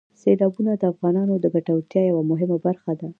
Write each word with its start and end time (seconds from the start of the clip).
سیلابونه 0.21 0.71
د 0.77 0.83
افغانانو 0.93 1.33
د 1.39 1.45
ګټورتیا 1.53 2.01
یوه 2.11 2.23
مهمه 2.31 2.57
برخه 2.65 2.91
ده. 2.99 3.07